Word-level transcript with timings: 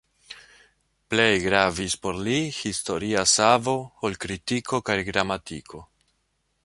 Plej 1.13 1.33
gravis 1.43 1.95
por 2.05 2.17
li 2.27 2.39
historia 2.61 3.25
savo 3.35 3.77
ol 4.09 4.19
kritiko 4.25 4.81
kaj 4.89 4.97
gramatiko. 5.11 5.85